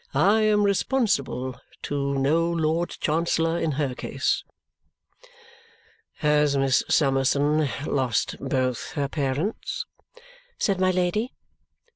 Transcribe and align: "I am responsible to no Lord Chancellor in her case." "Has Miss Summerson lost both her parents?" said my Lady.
"I 0.15 0.41
am 0.41 0.63
responsible 0.63 1.59
to 1.83 2.15
no 2.15 2.49
Lord 2.49 2.89
Chancellor 2.89 3.59
in 3.59 3.73
her 3.73 3.93
case." 3.93 4.43
"Has 6.15 6.57
Miss 6.57 6.83
Summerson 6.89 7.69
lost 7.85 8.35
both 8.39 8.93
her 8.93 9.07
parents?" 9.07 9.85
said 10.57 10.79
my 10.79 10.89
Lady. 10.89 11.35